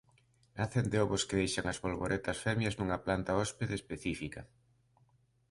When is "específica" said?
3.77-4.41